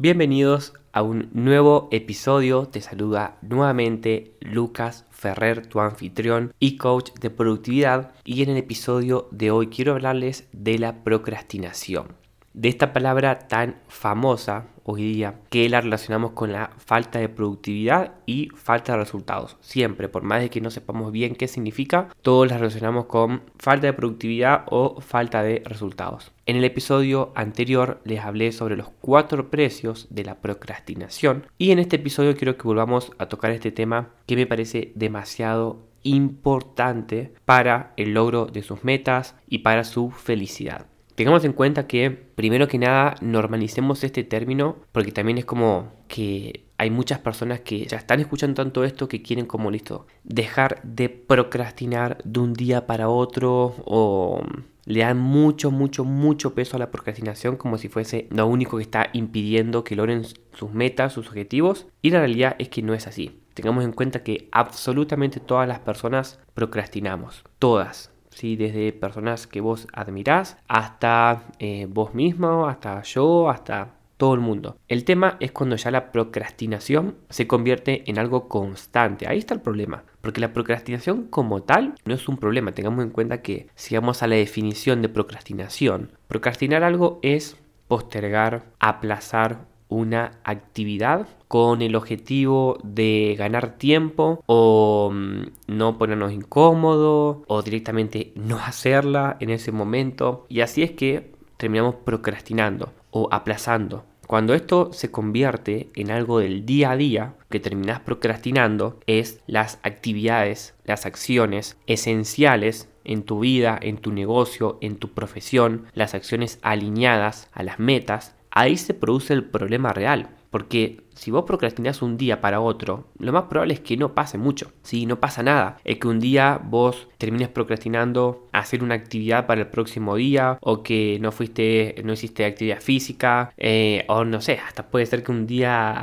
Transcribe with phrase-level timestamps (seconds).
[0.00, 2.66] Bienvenidos a un nuevo episodio.
[2.66, 8.12] Te saluda nuevamente Lucas Ferrer, tu anfitrión y coach de productividad.
[8.24, 12.17] Y en el episodio de hoy quiero hablarles de la procrastinación.
[12.58, 18.14] De esta palabra tan famosa hoy día que la relacionamos con la falta de productividad
[18.26, 19.56] y falta de resultados.
[19.60, 23.86] Siempre, por más de que no sepamos bien qué significa, todos la relacionamos con falta
[23.86, 26.32] de productividad o falta de resultados.
[26.46, 31.78] En el episodio anterior les hablé sobre los cuatro precios de la procrastinación y en
[31.78, 37.92] este episodio quiero que volvamos a tocar este tema que me parece demasiado importante para
[37.96, 40.86] el logro de sus metas y para su felicidad.
[41.18, 46.68] Tengamos en cuenta que, primero que nada, normalicemos este término porque también es como que
[46.76, 51.08] hay muchas personas que ya están escuchando tanto esto que quieren como listo, dejar de
[51.08, 54.44] procrastinar de un día para otro o
[54.84, 58.84] le dan mucho, mucho, mucho peso a la procrastinación como si fuese lo único que
[58.84, 60.22] está impidiendo que logren
[60.52, 63.40] sus metas, sus objetivos y la realidad es que no es así.
[63.54, 70.56] Tengamos en cuenta que absolutamente todas las personas procrastinamos, todas, desde personas que vos admirás
[70.68, 74.76] hasta eh, vos mismo, hasta yo, hasta todo el mundo.
[74.88, 79.28] El tema es cuando ya la procrastinación se convierte en algo constante.
[79.28, 80.04] Ahí está el problema.
[80.20, 82.72] Porque la procrastinación como tal no es un problema.
[82.72, 88.66] Tengamos en cuenta que si vamos a la definición de procrastinación, procrastinar algo es postergar,
[88.80, 97.62] aplazar una actividad con el objetivo de ganar tiempo o mm, no ponernos incómodos o
[97.62, 100.46] directamente no hacerla en ese momento.
[100.48, 104.04] Y así es que terminamos procrastinando o aplazando.
[104.28, 109.78] Cuando esto se convierte en algo del día a día, que terminas procrastinando es las
[109.82, 116.58] actividades, las acciones esenciales en tu vida, en tu negocio, en tu profesión, las acciones
[116.60, 120.30] alineadas a las metas ahí se produce el problema real.
[120.50, 124.38] Porque si vos procrastinás un día para otro, lo más probable es que no pase
[124.38, 124.72] mucho.
[124.82, 125.78] Si no pasa nada.
[125.84, 130.58] Es que un día vos termines procrastinando hacer una actividad para el próximo día.
[130.62, 133.52] O que no fuiste, no hiciste actividad física.
[133.58, 136.02] Eh, o no sé, hasta puede ser que un día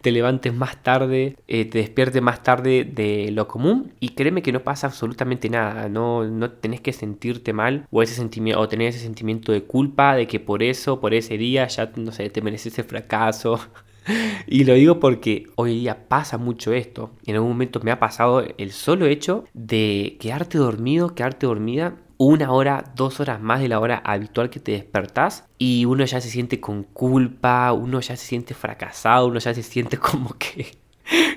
[0.00, 4.52] te levantes más tarde, eh, te despiertes más tarde de lo común y créeme que
[4.52, 8.88] no pasa absolutamente nada, no, no tenés que sentirte mal o, ese sentimiento, o tener
[8.88, 12.42] ese sentimiento de culpa de que por eso, por ese día ya, no sé, te
[12.42, 13.60] mereces ese fracaso.
[14.46, 17.10] Y lo digo porque hoy día pasa mucho esto.
[17.26, 22.52] En algún momento me ha pasado el solo hecho de quedarte dormido, quedarte dormida una
[22.52, 26.28] hora, dos horas más de la hora habitual que te despertás y uno ya se
[26.28, 30.66] siente con culpa, uno ya se siente fracasado, uno ya se siente como que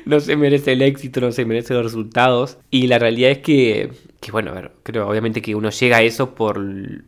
[0.05, 2.57] no se merece el éxito, no se merece los resultados.
[2.69, 6.61] Y la realidad es que, que bueno, creo obviamente que uno llega a eso por,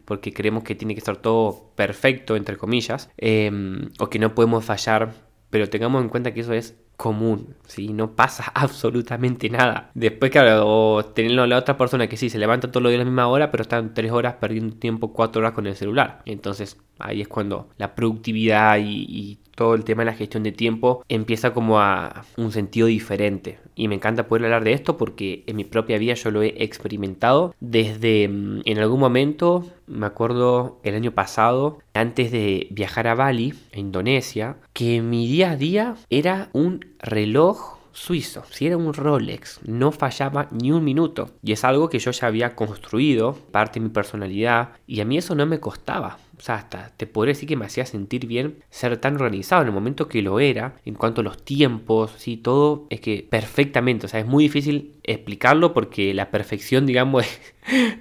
[0.06, 4.64] porque creemos que tiene que estar todo perfecto, entre comillas, em, o que no podemos
[4.64, 5.14] fallar,
[5.56, 7.94] pero tengamos en cuenta que eso es común, ¿sí?
[7.94, 9.90] No pasa absolutamente nada.
[9.94, 13.10] Después, claro, o la otra persona que sí, se levanta todos los días a la
[13.10, 16.24] misma hora, pero están tres horas perdiendo tiempo, cuatro horas con el celular.
[16.26, 21.04] Entonces, ahí es cuando la productividad y, todo el tema de la gestión de tiempo
[21.10, 23.60] empieza como a un sentido diferente.
[23.76, 26.64] Y me encanta poder hablar de esto porque en mi propia vida yo lo he
[26.64, 33.16] experimentado desde mm, en algún momento, me acuerdo el año pasado, antes de viajar a
[33.16, 38.94] Bali, a Indonesia, que mi día a día era un reloj suizo, si era un
[38.94, 41.30] Rolex, no fallaba ni un minuto.
[41.42, 45.18] Y es algo que yo ya había construido, parte de mi personalidad, y a mí
[45.18, 46.18] eso no me costaba.
[46.38, 49.70] O sea, hasta te podría decir que me hacía sentir bien ser tan organizado en
[49.70, 54.06] el momento que lo era, en cuanto a los tiempos, sí, todo es que perfectamente,
[54.06, 57.26] o sea, es muy difícil explicarlo porque la perfección, digamos,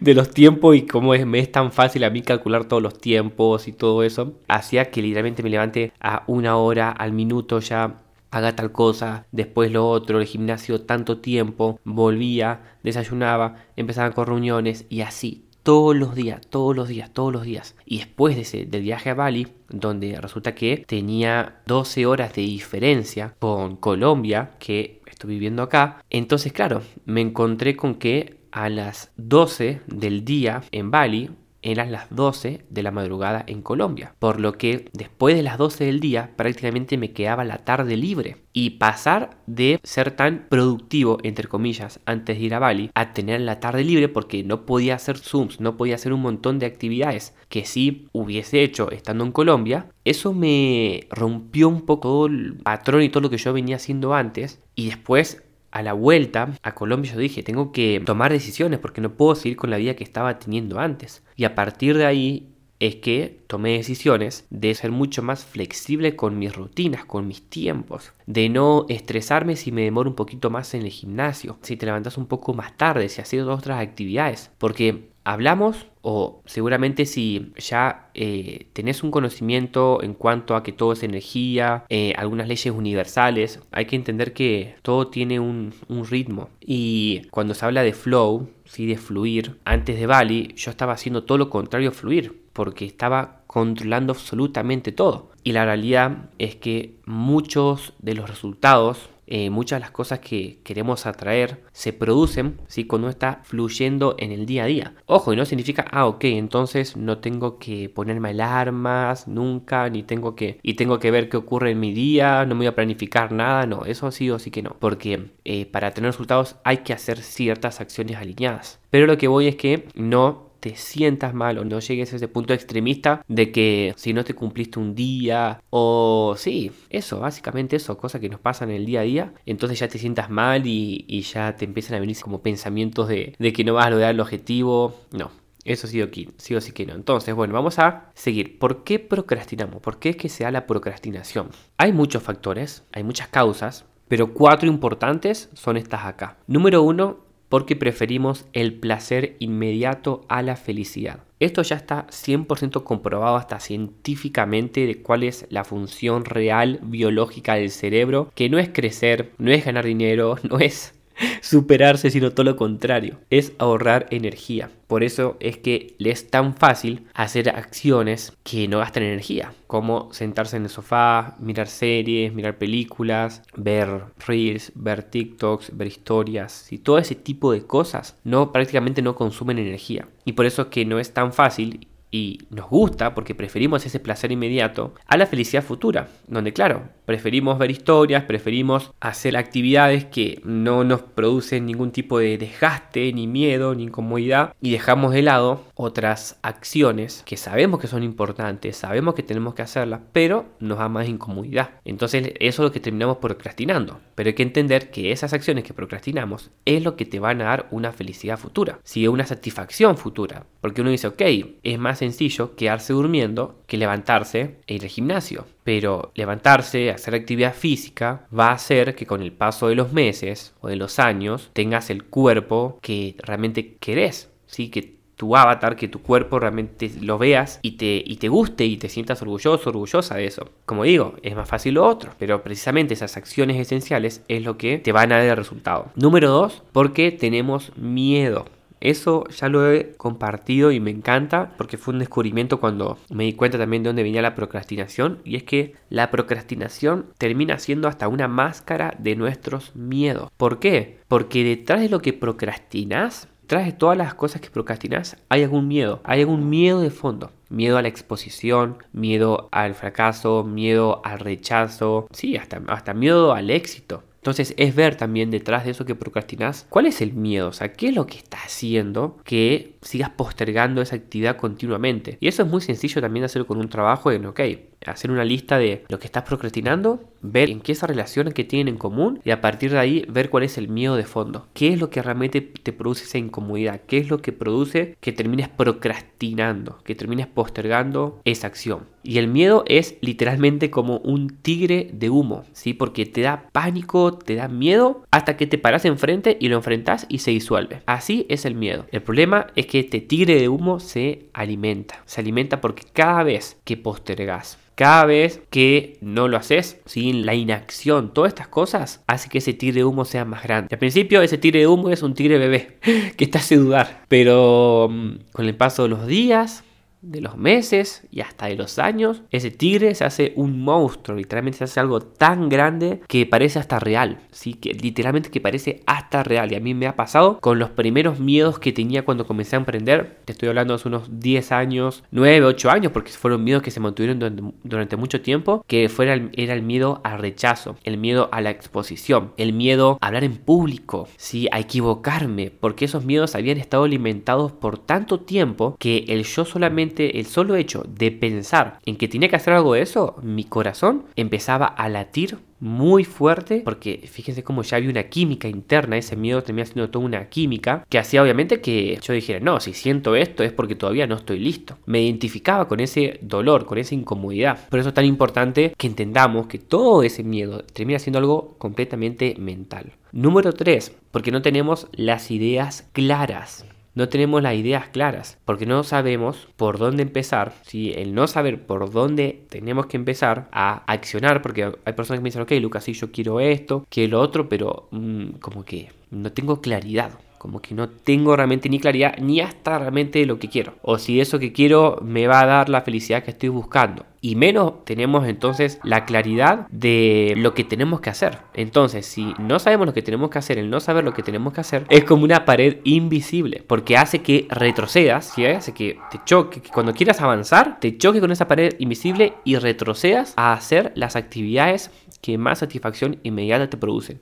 [0.01, 2.99] de los tiempos y cómo es, me es tan fácil a mí calcular todos los
[2.99, 8.01] tiempos y todo eso, hacía que literalmente me levante a una hora, al minuto ya
[8.35, 14.87] haga tal cosa, después lo otro, el gimnasio tanto tiempo, volvía, desayunaba, empezaba con reuniones
[14.89, 17.75] y así, todos los días, todos los días, todos los días.
[17.85, 22.43] Y después de ese, del viaje a Bali, donde resulta que tenía 12 horas de
[22.43, 29.11] diferencia con Colombia, que estoy viviendo acá, entonces claro, me encontré con que a las
[29.17, 31.31] 12 del día en Bali
[31.65, 35.87] eran las 12 de la madrugada en Colombia, por lo que después de las 12
[35.87, 38.37] del día prácticamente me quedaba la tarde libre.
[38.53, 43.41] Y pasar de ser tan productivo, entre comillas, antes de ir a Bali, a tener
[43.41, 47.35] la tarde libre porque no podía hacer Zooms, no podía hacer un montón de actividades
[47.49, 53.09] que sí hubiese hecho estando en Colombia, eso me rompió un poco el patrón y
[53.09, 54.61] todo lo que yo venía haciendo antes.
[54.77, 55.43] Y después
[55.75, 59.57] a la vuelta a Colombia yo dije, tengo que tomar decisiones porque no puedo seguir
[59.57, 61.25] con la vida que estaba teniendo antes.
[61.35, 62.49] Y a partir de ahí
[62.79, 68.13] es que tomé decisiones de ser mucho más flexible con mis rutinas, con mis tiempos,
[68.27, 72.19] de no estresarme si me demoro un poquito más en el gimnasio, si te levantas
[72.19, 78.67] un poco más tarde, si haces otras actividades, porque hablamos o seguramente si ya eh,
[78.75, 83.87] tenés un conocimiento en cuanto a que todo es energía, eh, algunas leyes universales, hay
[83.87, 85.73] que entender que todo tiene un,
[86.11, 86.51] ritmo.
[86.61, 88.85] Y cuando se habla de flow, ¿sí?
[88.85, 93.41] de fluir, antes de Bali yo estaba haciendo todo lo contrario a fluir, porque estaba
[93.47, 95.31] controlando absolutamente todo.
[95.43, 100.59] Y la realidad es que muchos de los resultados eh, muchas de las cosas que
[100.65, 102.85] queremos atraer se producen ¿sí?
[102.85, 104.95] cuando está fluyendo en el día a día.
[105.07, 110.35] Ojo, y no significa, ah, ok, entonces no tengo que ponerme alarmas nunca, ni tengo
[110.35, 113.33] que, y tengo que ver qué ocurre en mi día, no me voy a planificar
[113.33, 116.93] nada, no, eso sí o sí que no, porque eh, para tener resultados hay que
[116.93, 118.81] hacer ciertas acciones alineadas.
[118.91, 122.27] Pero lo que voy es que no te sientas mal o no llegues a ese
[122.27, 127.99] punto extremista de que si no te cumpliste un día o sí, eso, básicamente eso,
[127.99, 131.21] cosas que nos pasan en el día a día, entonces ya te sientas mal y,
[131.21, 135.03] ya te empiezan a venir como pensamientos de, que no vas a lograr el objetivo,
[135.13, 135.31] no.
[135.67, 136.09] Eso sí o,
[136.39, 136.95] sí o sí que no.
[136.95, 138.59] Entonces, bueno, vamos a seguir.
[138.59, 139.83] ¿Por qué procrastinamos?
[139.83, 141.51] ¿Por qué es que se da la procrastinación?
[141.77, 146.39] Hay muchos factores, hay muchas causas, pero cuatro importantes son estas acá.
[146.47, 147.24] Número uno,
[147.55, 151.21] porque preferimos el placer inmediato a la felicidad.
[151.39, 157.71] Esto ya está 100% comprobado hasta científicamente de cuál es la función real biológica del
[157.71, 160.95] cerebro, que no es crecer, no es ganar dinero, no es
[161.41, 164.71] superarse, sino todo lo contrario, es ahorrar energía.
[164.87, 170.13] Por eso es que le es tan fácil hacer acciones que no gastan energía, como
[170.13, 176.79] sentarse en el sofá, mirar series, mirar películas, ver reels, ver TikToks, ver historias, y
[176.79, 180.07] todo ese tipo de cosas no prácticamente no consumen energía.
[180.25, 183.99] Y por eso es que no es tan fácil y nos gusta porque preferimos ese
[183.99, 190.41] placer inmediato a la felicidad futura, donde claro, preferimos ver historias, preferimos hacer actividades que
[190.45, 195.65] no nos producen ningún tipo de desgaste, ni miedo, ni incomodidad y dejamos de lado
[195.75, 200.89] otras acciones que sabemos que son importantes, sabemos que tenemos que hacerlas, pero nos da
[200.89, 201.71] más incomodidad.
[201.85, 205.75] Entonces eso es lo que terminamos procrastinando, pero hay que entender que esas acciones que
[205.75, 210.47] procrastinamos es lo que te van a dar una felicidad futura, si una satisfacción futura,
[210.61, 211.23] porque uno dice, ok,
[211.65, 215.47] es más sencillo quedarse durmiendo que levantarse e ir al gimnasio.
[215.65, 220.55] Pero levantarse, hacer actividad física, va a hacer que con el paso de los meses
[220.61, 224.31] o de los años tengas el cuerpo que realmente querés.
[224.47, 224.69] ¿sí?
[224.69, 228.77] Que tu avatar, que tu cuerpo realmente lo veas y te, y te guste y
[228.77, 230.51] te sientas orgulloso, orgullosa de eso.
[230.67, 234.79] Como digo, es más fácil lo otro, pero precisamente esas acciones esenciales es lo que
[234.79, 235.91] te van a dar el resultado.
[235.95, 238.47] Número dos, porque tenemos miedo.
[238.85, 243.33] Eso ya lo he compartido y me encanta porque fue un descubrimiento cuando me di
[243.33, 248.09] cuenta también de dónde venía la procrastinación y es que la procrastinación termina siendo hasta
[248.09, 250.31] una máscara de nuestros miedos.
[250.37, 250.99] ¿Por qué?
[251.09, 255.67] Porque detrás de lo que procrastinas, detrás de todas las cosas que procrastinas, hay algún
[255.67, 257.31] miedo, hay algún miedo de fondo.
[257.49, 263.49] Miedo a la exposición, miedo al fracaso, miedo al rechazo, sí, hasta, hasta miedo al
[263.49, 264.03] éxito.
[264.25, 267.75] Entonces es ver también detrás de eso que procrastinas cuál es el miedo, o sea,
[267.75, 272.17] qué es lo que está haciendo que sigas postergando esa actividad continuamente.
[272.21, 274.41] Y eso es muy sencillo también de hacerlo con un trabajo en, ok,
[274.87, 278.69] hacer una lista de lo que estás procrastinando, ver en qué esas relaciones que tienen
[278.69, 281.47] en común y a partir de ahí ver cuál es el miedo de fondo.
[281.55, 283.81] ¿Qué es lo que realmente te produce esa incomodidad?
[283.87, 288.87] ¿Qué es lo que produce que termines procrastinando, que termines postergando esa acción?
[289.03, 292.73] Y el miedo es literalmente como un tigre de humo, ¿sí?
[292.73, 297.07] Porque te da pánico, te da miedo hasta que te paras enfrente y lo enfrentas
[297.09, 297.83] y se disuelve.
[297.87, 298.87] Así es el miedo.
[298.93, 302.03] El problema es que este tigre de humo se alimenta.
[302.07, 307.35] Se alimenta porque cada vez que postergas cada vez que no lo haces, sin la
[307.35, 310.69] inacción, todas estas cosas hace que ese tigre de humo sea más grande.
[310.73, 312.79] Al principio ese tigre de humo es un tigre bebé
[313.17, 316.65] que te hace dudar, pero mm, con el paso de los días
[317.05, 321.59] de los meses y hasta de los años, ese tigre se hace un monstruo, literalmente
[321.59, 324.55] se hace algo tan grande que parece hasta real, ¿sí?
[324.55, 326.53] que literalmente que parece hasta real.
[326.53, 329.59] Y a mí me ha pasado con los primeros miedos que tenía cuando comencé a
[329.59, 333.71] emprender, te estoy hablando hace unos 10 años, 9, 8 años, porque fueron miedos que
[333.71, 338.41] se mantuvieron durante, mucho tiempo, que fuera era el miedo al rechazo, el miedo a
[338.41, 341.49] la exposición, el miedo a hablar en público, ¿sí?
[341.53, 346.94] a equivocarme, porque esos miedos habían estado alimentados por tanto tiempo que el yo solamente
[346.99, 351.05] el solo hecho de pensar en que tenía que hacer algo de eso, mi corazón
[351.17, 356.43] empezaba a latir muy fuerte porque fíjense cómo ya había una química interna, ese miedo
[356.43, 360.43] termina siendo toda una química que hacía obviamente que yo dijera, no, si siento esto
[360.43, 361.77] es porque todavía no estoy listo.
[361.85, 364.69] Me identificaba con ese dolor, con esa incomodidad.
[364.71, 369.35] Por eso es tan importante que entendamos que todo ese miedo termina siendo algo completamente
[369.39, 369.93] mental.
[370.13, 375.85] Número 3, porque no tenemos las ideas claras no tenemos las ideas claras, porque no
[375.85, 377.55] sabemos por dónde empezar.
[377.63, 382.23] Si el no saber por dónde tenemos que empezar a accionar, porque hay personas que
[382.23, 385.91] me dicen, ok, Lucas, sí, yo quiero esto, quiero lo otro, pero mm, como que
[386.11, 387.11] no tengo claridad
[387.45, 390.77] como que no tengo realmente ni claridad ni hasta realmente lo que quiero.
[390.81, 394.07] O si eso que quiero me va a dar la felicidad que estoy buscando.
[394.23, 398.39] Y menos tenemos entonces la claridad de lo que tenemos que hacer.
[398.55, 401.53] Entonces, si no sabemos lo que tenemos que hacer, el no saber lo que tenemos
[401.53, 403.63] que hacer, es como una pared invisible.
[403.67, 405.45] Porque hace que retrocedas, ¿sí?
[405.45, 409.57] hace que te choque, que cuando quieras avanzar, te choque con esa pared invisible y
[409.57, 411.91] retrocedas a hacer las actividades
[412.23, 414.19] que más satisfacción inmediata te producen.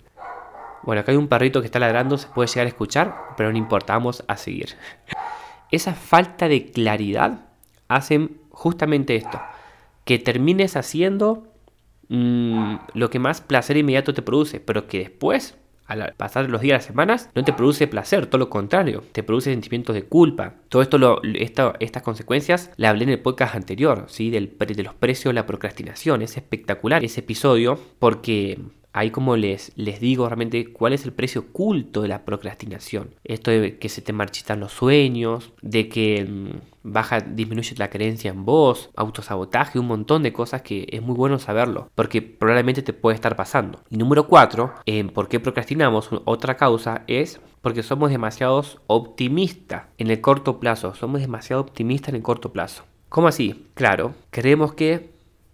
[0.83, 3.59] Bueno, acá hay un perrito que está ladrando, se puede llegar a escuchar, pero no
[3.59, 4.71] importa, vamos a seguir.
[5.71, 7.47] Esa falta de claridad
[7.89, 9.41] hacen justamente esto,
[10.05, 11.45] que termines haciendo
[12.09, 16.79] mm, lo que más placer inmediato te produce, pero que después, al pasar los días,
[16.79, 20.55] las semanas, no te produce placer, todo lo contrario, te produce sentimientos de culpa.
[20.69, 21.23] Todo esto,
[21.81, 24.31] estas consecuencias la hablé en el podcast anterior, ¿sí?
[24.31, 26.23] Del, de los precios la procrastinación.
[26.23, 28.59] Es espectacular ese episodio porque
[28.93, 33.15] ahí como les, les digo realmente cuál es el precio oculto de la procrastinación.
[33.25, 38.31] Esto de que se te marchitan los sueños, de que mm, baja, disminuye la creencia
[38.31, 42.93] en vos, autosabotaje, un montón de cosas que es muy bueno saberlo, porque probablemente te
[42.93, 43.83] puede estar pasando.
[43.91, 50.11] Y número cuatro, en por qué procrastinamos, otra causa es porque somos demasiado optimistas en
[50.11, 52.85] el corto plazo, somos demasiado optimistas en el corto plazo.
[53.09, 53.67] ¿Cómo así?
[53.75, 55.11] Claro, creemos que,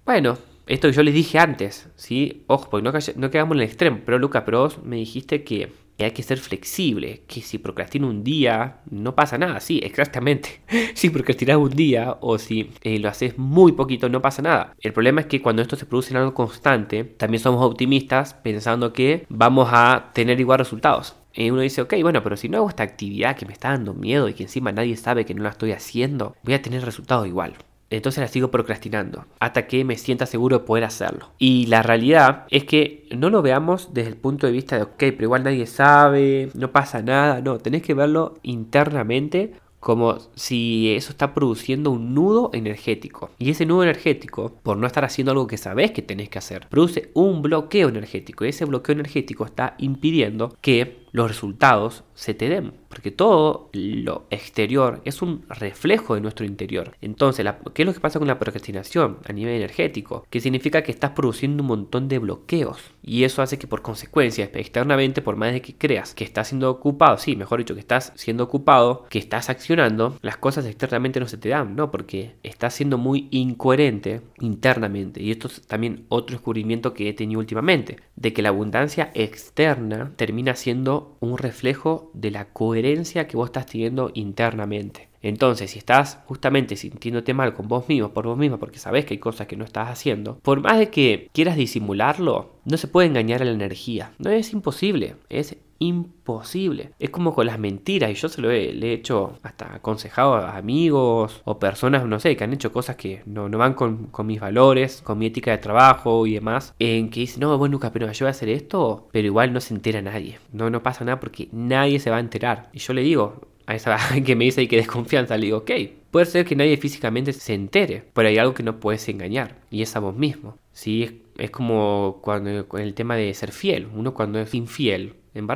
[0.07, 2.45] bueno, esto que yo les dije antes, ¿sí?
[2.47, 2.85] Ojo, porque
[3.17, 4.01] no, quedamos en el extremo.
[4.05, 8.23] Pero Lucas, pero vos me dijiste que, hay que ser flexible, que si procrastino un
[8.23, 9.59] día no pasa nada.
[9.59, 10.61] Sí, exactamente.
[10.95, 14.75] si procrastinas un día o si eh, lo haces muy poquito no pasa nada.
[14.79, 18.93] El problema es que cuando esto se produce en algo constante, también somos optimistas pensando
[18.93, 21.17] que vamos a tener igual resultados.
[21.35, 23.95] Y uno dice, ok, bueno, pero si no hago esta actividad que me está dando
[23.95, 27.27] miedo y que encima nadie sabe que no la estoy haciendo, voy a tener resultados
[27.27, 27.55] igual
[27.91, 31.31] entonces la sigo procrastinando hasta que me sienta seguro de poder hacerlo.
[31.39, 34.97] Y la realidad es que no lo veamos desde el punto de vista de, ok,
[34.99, 37.41] pero igual nadie sabe, no pasa nada.
[37.41, 43.31] No, tenés que verlo internamente como si eso está produciendo un nudo energético.
[43.39, 46.67] Y ese nudo energético, por no estar haciendo algo que sabes que tenés que hacer,
[46.69, 48.45] produce un bloqueo energético.
[48.45, 52.75] Y ese bloqueo energético está impidiendo que los resultados se te den.
[52.89, 56.97] Porque todo lo exterior es un reflejo de nuestro interior.
[57.01, 60.27] Entonces, ¿qué es lo que pasa con la procrastinación a nivel energético?
[60.31, 62.79] Que significa que estás produciendo un montón de bloqueos.
[63.03, 66.71] Y eso hace que por consecuencia, externamente, por más de que creas que estás siendo
[66.71, 71.29] ocupado, sí, mejor dicho, que estás siendo ocupado, que estás accionando, las cosas externamente no
[71.29, 71.91] se te dan, ¿no?
[71.91, 75.23] Porque estás siendo muy incoherente internamente.
[75.23, 80.13] Y esto es también otro descubrimiento que he tenido últimamente, de que la abundancia externa
[80.17, 85.09] termina siendo un reflejo de la coherencia que vos estás teniendo internamente.
[85.21, 89.15] Entonces, si estás justamente sintiéndote mal con vos mismo, por vos mismo, porque sabes que
[89.15, 93.09] hay cosas que no estás haciendo, por más de que quieras disimularlo, no se puede
[93.09, 94.13] engañar a la energía.
[94.19, 96.91] No es imposible, es imposible.
[96.99, 101.43] Es como con las mentiras, y yo se lo he, hecho hasta aconsejado a amigos
[101.45, 105.03] o personas, no sé, que han hecho cosas que no, no van con, mis valores,
[105.03, 108.25] con mi ética de trabajo y demás, en que dicen, no, bueno, Lucas, pero yo
[108.25, 110.39] voy a hacer esto, pero igual no se entera nadie.
[110.53, 112.71] No, no pasa nada porque nadie se va a enterar.
[112.73, 115.71] Y yo le digo, a esa que me dice que desconfianza, le digo, ok,
[116.11, 119.83] puede ser que nadie físicamente se entere, pero hay algo que no puedes engañar, y
[119.83, 120.57] es a vos mismo.
[120.73, 121.03] ¿sí?
[121.05, 123.87] Es, es como cuando el tema de ser fiel.
[123.95, 125.47] Uno cuando es infiel, en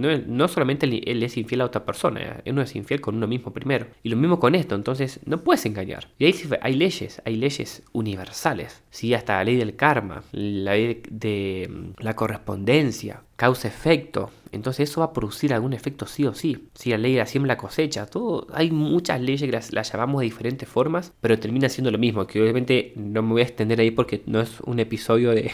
[0.00, 3.52] no, no solamente él es infiel a otra persona, uno es infiel con uno mismo
[3.52, 3.86] primero.
[4.02, 6.08] Y lo mismo con esto, entonces no puedes engañar.
[6.18, 9.14] Y ahí hay leyes, hay leyes universales, ¿sí?
[9.14, 14.30] hasta la ley del karma, la ley de la correspondencia, causa-efecto.
[14.52, 16.68] Entonces eso va a producir algún efecto sí o sí.
[16.74, 20.24] Si la ley de la siembra cosecha, todo, hay muchas leyes que las, llamamos de
[20.24, 23.90] diferentes formas, pero termina siendo lo mismo, que obviamente no me voy a extender ahí
[23.90, 25.52] porque no es un episodio de,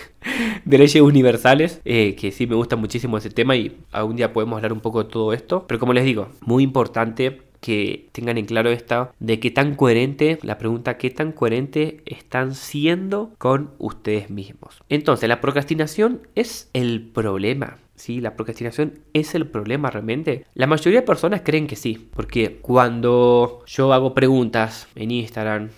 [0.65, 4.73] leyes universales, eh, que sí me gusta muchísimo ese tema y algún día podemos hablar
[4.73, 8.71] un poco de todo esto, pero como les digo, muy importante que tengan en claro
[8.71, 14.83] esta de qué tan coherente, la pregunta qué tan coherente están siendo con ustedes mismos.
[14.91, 17.79] Entonces, la procrastinación es el problema.
[17.97, 18.21] ¿Sí?
[18.21, 20.45] ¿La procrastinación es el problema realmente?
[20.55, 25.71] La mayoría de personas creen que sí, porque cuando yo hago preguntas en Instagram,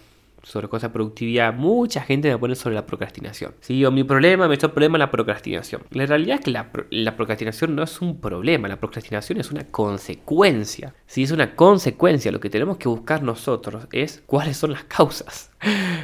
[0.46, 3.52] sobre cosas de productividad, mucha gente me pone sobre la procrastinación.
[3.60, 5.82] Sí, o mi problema, me hecho problema la procrastinación.
[5.90, 9.64] La realidad es que la, la, procrastinación no es un problema, la procrastinación es una
[9.64, 10.94] consecuencia.
[11.06, 15.50] Si es una consecuencia, lo que tenemos que buscar nosotros es cuáles son las causas.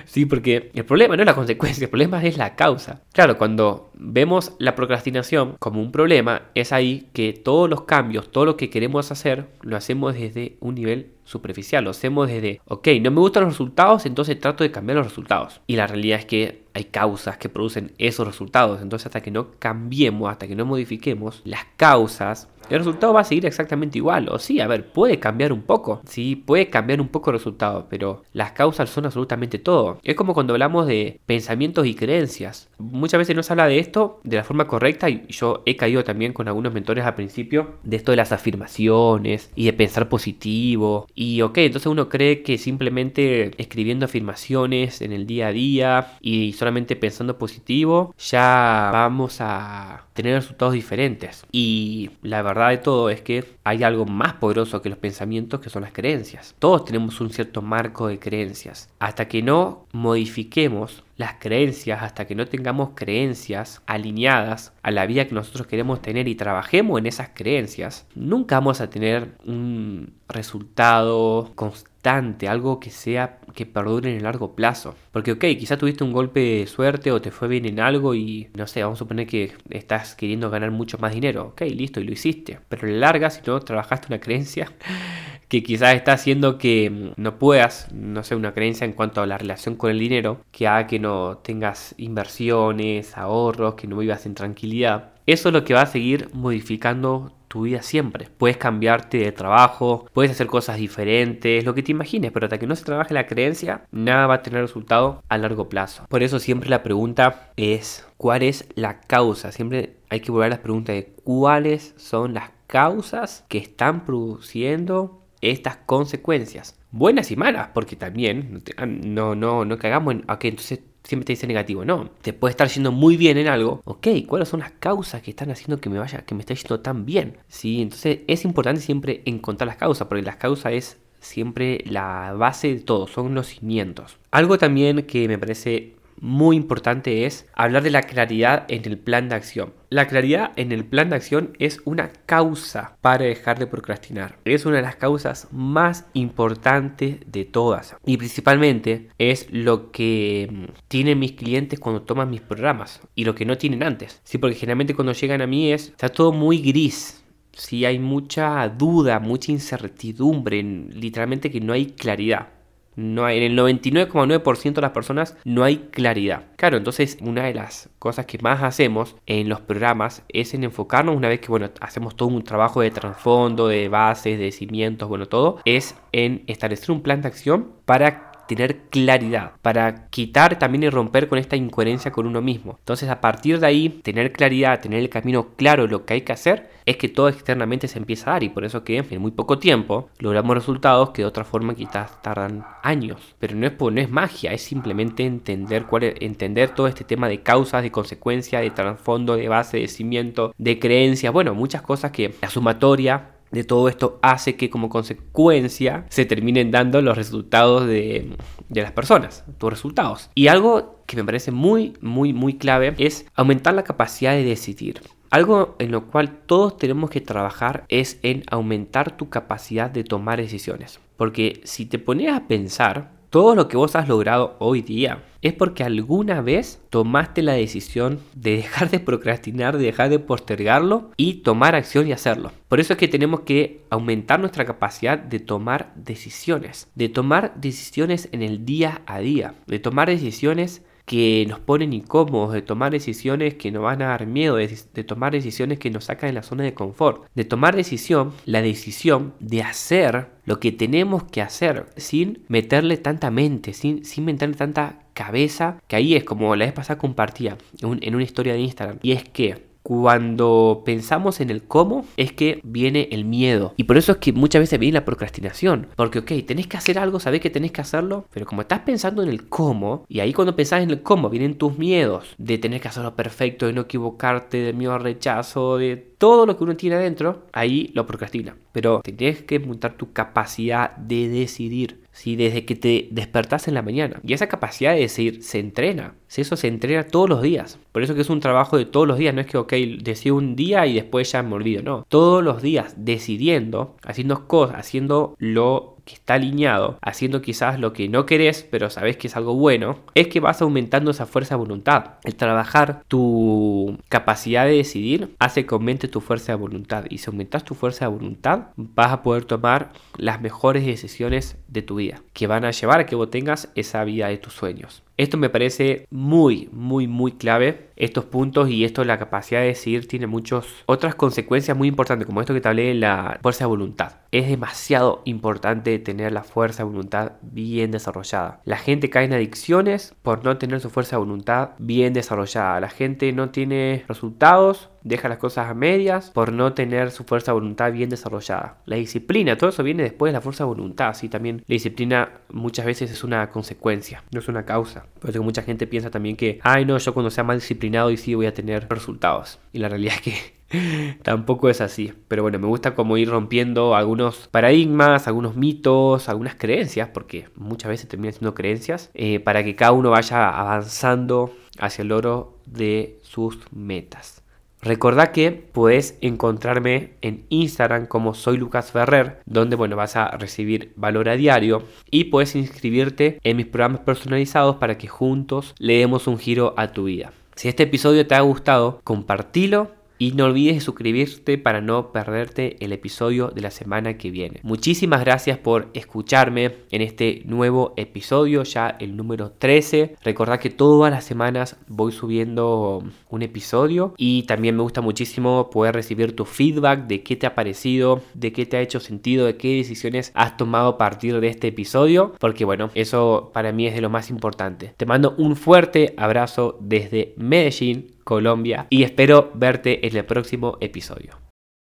[0.05, 3.03] Sí, porque el problema no es la consecuencia, el problema es la causa.
[3.13, 8.45] Claro, cuando vemos la procrastinación como un problema, es ahí que todos los cambios, todo
[8.45, 13.11] lo que queremos hacer, lo hacemos desde un nivel superficial, lo hacemos desde, ok, no
[13.11, 15.61] me gustan los resultados, entonces trato de cambiar los resultados.
[15.67, 19.53] Y la realidad es que hay causas que producen esos resultados, entonces hasta que no
[19.59, 24.29] cambiemos, hasta que no modifiquemos las causas, el resultado va a seguir exactamente igual.
[24.31, 26.01] O sí, a ver, puede cambiar un poco.
[26.07, 29.99] Sí, puede cambiar un poco el resultado, pero las causas son absolutamente todo.
[30.03, 32.69] Es como cuando hablamos de pensamientos y creencias.
[32.83, 36.05] Muchas veces no se habla de esto de la forma correcta y yo he caído
[36.05, 41.07] también con algunos mentores al principio de esto de las afirmaciones y de pensar positivo.
[41.15, 46.53] Y ok, entonces uno cree que simplemente escribiendo afirmaciones en el día a día y
[46.55, 51.45] solamente pensando positivo ya vamos a tener resultados diferentes.
[51.53, 55.71] Y la verdad de todo es que hay algo más poderoso que los pensamientos que
[55.71, 56.55] son las creencias.
[56.59, 58.91] Todos tenemos un cierto marco de creencias.
[58.99, 65.27] Hasta que no modifiquemos las creencias, hasta que no tengamos creencias alineadas a la vida
[65.27, 71.53] que nosotros queremos tener y trabajemos en esas creencias, nunca vamos a tener un resultado
[71.55, 74.95] constante, algo que sea que perdure en el largo plazo.
[75.13, 78.49] Porque ok, quizás tuviste un golpe de suerte o te fue bien en algo y
[78.55, 81.49] no sé, vamos a suponer que estás queriendo ganar mucho más dinero.
[81.49, 82.59] Ok, listo, y lo hiciste.
[82.69, 84.73] Pero la larga, si no trabajaste una creencia
[85.49, 89.39] que quizás está haciendo que no puedas, no sé, una creencia en cuanto a la
[89.39, 94.35] relación con el dinero, que haga que no tengas inversiones, ahorros, que no vivas en
[94.35, 95.11] tranquilidad.
[95.27, 98.29] Eso es lo que va a seguir modificando tu vida siempre.
[98.39, 102.67] Puedes cambiarte de trabajo, puedes hacer cosas diferentes, lo que te imagines, pero hasta que
[102.67, 106.07] no se trabaje la creencia, nada va a tener resultado a largo plazo.
[106.09, 109.53] Por eso siempre la pregunta es, ¿cuál es la causa?
[109.53, 115.27] Siempre hay que volver a la pregunta de cuáles son las causas que están produciendo
[115.43, 116.79] estas consecuencias.
[116.91, 121.47] Buenas y malas, porque también no, no, no cagamos en, ok, entonces siempre te dice
[121.47, 125.23] negativo, no, te puede estar yendo muy bien en algo, ok, ¿cuáles son las causas
[125.23, 127.39] que están haciendo que me vaya, que me esté yendo tan bien?
[127.49, 132.75] Sí, entonces es importante siempre encontrar las causas, porque las causas es siempre la base
[132.75, 134.19] de todo, son los cimientos.
[134.31, 139.29] Algo también que me parece muy importante es hablar de la claridad en el plan
[139.29, 139.75] de acción.
[139.91, 144.39] La claridad en el plan de acción es una causa para dejar de procrastinar.
[144.45, 147.97] Es una de las causas más importantes de todas.
[148.07, 153.35] Y principalmente es lo que mm, tienen mis clientes cuando toman mis programas y lo
[153.35, 154.21] que no tienen antes.
[154.23, 157.25] Sí, porque generalmente cuando llegan a mí es, está todo muy gris.
[157.53, 162.62] Sí, hay mucha duda, mucha incertidumbre, literalmente que no hay claridad.
[162.97, 166.47] En el 99,9% de las personas no hay claridad.
[166.57, 171.17] Claro, entonces una de las cosas que más hacemos en los programas es en enfocarnos
[171.17, 175.27] una vez que bueno, hacemos todo un trabajo de trasfondo, de bases, de cimientos, bueno,
[175.27, 180.91] todo, es en establecer un plan de acción para tener claridad, para quitar también y
[180.91, 182.77] romper con esta incoherencia con uno mismo.
[182.79, 186.33] Entonces a partir de ahí, tener claridad, tener el camino claro, lo que hay que
[186.33, 189.31] hacer, es que todo externamente se empieza a dar y por eso que en muy
[189.31, 193.35] poco tiempo logramos resultados que de otra forma quizás tardan años.
[193.39, 197.43] Pero no es, no es magia, es simplemente entender, cuál entender todo este tema de
[197.43, 202.35] causas, de consecuencias, de trasfondo, de base, de cimiento, de creencias, bueno, muchas cosas que
[202.41, 208.37] la sumatoria de todo esto hace que como consecuencia se terminen dando los resultados de,
[208.71, 210.31] las personas, tus resultados.
[210.35, 215.03] Y algo que me parece muy, muy, muy clave es aumentar la capacidad de decidir.
[215.31, 220.39] Algo en lo cual todos tenemos que trabajar es en aumentar tu capacidad de tomar
[220.39, 221.01] decisiones.
[221.17, 225.55] Porque si te pones a pensar, todo lo que vos has logrado hoy día es
[225.55, 231.37] porque alguna vez tomaste la decisión de dejar de procrastinar, de dejar de postergarlo y
[231.37, 232.53] tomar acción y hacerlo.
[232.69, 238.29] Por eso es que tenemos que aumentar nuestra capacidad de tomar decisiones, de tomar decisiones
[238.33, 240.83] en el día a día, de tomar decisiones
[241.13, 244.67] que nos ponen incómodos, de tomar decisiones que nos van a dar miedo, de,
[245.05, 249.35] tomar decisiones que nos sacan de la zona de confort, de tomar decisión, la decisión
[249.39, 255.01] de hacer lo que tenemos que hacer sin meterle tanta mente, sin, sin meterle tanta
[255.13, 259.13] cabeza, que ahí es como la vez pasada compartía en una historia de Instagram, y
[259.13, 263.75] es que cuando pensamos en el cómo es que viene el miedo.
[263.77, 265.89] Y por eso es que muchas veces viene la procrastinación.
[265.97, 269.23] Porque, ok, tenés que hacer algo, sabés que tenés que hacerlo, pero como estás pensando
[269.23, 272.81] en el cómo, y ahí cuando pensás en el cómo vienen tus miedos de tener
[272.81, 276.77] que hacerlo perfecto, de no equivocarte, de miedo al rechazo, de todo lo que uno
[276.77, 278.57] tiene adentro, ahí lo procrastina.
[278.73, 282.02] Pero tenés que montar tu capacidad de decidir.
[282.13, 284.21] Si desde que te despertás en la mañana.
[284.23, 286.15] Y esa capacidad de decidir se entrena.
[286.29, 287.79] Si eso se entrena todos los días.
[287.91, 289.35] Por eso que es un trabajo de todos los días.
[289.35, 289.73] No es que, ok,
[290.03, 291.83] decido un día y después ya me olvido.
[291.83, 292.07] No.
[292.09, 298.09] Todos los días decidiendo, haciendo cosas, haciendo lo que está alineado, haciendo quizás lo que
[298.09, 301.61] no querés, pero sabes que es algo bueno, es que vas aumentando esa fuerza de
[301.61, 302.13] voluntad.
[302.25, 307.05] El trabajar tu capacidad de decidir hace que aumente tu fuerza de voluntad.
[307.09, 311.83] Y si aumentas tu fuerza de voluntad, vas a poder tomar las mejores decisiones de
[311.83, 315.03] tu vida, que van a llevar a que vos tengas esa vida de tus sueños.
[315.17, 320.09] Esto me parece muy, muy, muy clave, estos puntos y esto, la capacidad de decidir,
[320.09, 323.69] tiene muchas otras consecuencias muy importantes, como esto que te hablé de la fuerza de
[323.69, 324.17] voluntad.
[324.31, 328.61] Es demasiado importante tener la fuerza de voluntad bien desarrollada.
[328.65, 332.81] La gente cae en adicciones por no tener su fuerza de voluntad bien desarrollada.
[332.81, 337.53] La gente no tiene resultados deja las cosas a medias por no tener su fuerza
[337.53, 338.79] de voluntad bien desarrollada.
[338.87, 342.31] La disciplina, todo eso viene después de la fuerza de voluntad, sí, también la disciplina
[342.51, 345.07] muchas veces es una consecuencia, no es una causa.
[345.19, 348.11] Por eso que mucha gente piensa también que, ay no, yo cuando sea más disciplinado
[348.11, 349.59] y sí voy a tener resultados.
[349.73, 350.63] Y la realidad es que
[351.23, 352.13] tampoco es así.
[352.29, 357.91] Pero bueno, me gusta como ir rompiendo algunos paradigmas, algunos mitos, algunas creencias, porque muchas
[357.91, 363.19] veces terminan siendo creencias, eh, para que cada uno vaya avanzando hacia el logro de
[363.23, 364.42] sus metas.
[364.85, 370.93] Recordá que puedes encontrarme en Instagram como soy Lucas Ferrer, donde bueno, vas a recibir
[370.97, 376.27] valor a diario y puedes inscribirte en mis programas personalizados para que juntos le demos
[376.27, 377.33] un giro a tu vida.
[377.55, 379.93] Si este episodio te ha gustado, compartilo
[380.23, 384.61] y no olvides suscribirte para no perderte el episodio de la semana que viene.
[384.63, 390.15] Muchísimas gracias por escucharme en este nuevo episodio, ya el número 13.
[390.23, 395.97] Recordad que todas las semanas voy subiendo un episodio y también me gusta muchísimo poder
[395.97, 399.57] recibir tu feedback de qué te ha parecido, de qué te ha hecho sentido, de
[399.57, 403.95] qué decisiones has tomado a partir de este episodio, porque bueno, eso para mí es
[403.97, 404.95] de lo más importante.
[404.97, 411.52] Te mando un fuerte abrazo desde Medellín, Colombia y espero verte en el próximo episodio.